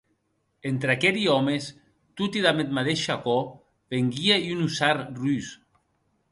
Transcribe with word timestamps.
Entre 0.69 0.93
aqueri 0.93 1.25
òmes, 1.33 1.67
toti 2.17 2.41
damb 2.45 2.61
eth 2.63 2.73
madeish 2.77 3.03
shacò, 3.05 3.37
venguie 3.91 4.35
un 4.53 4.67
ussar 4.67 4.97
rus. 5.21 5.47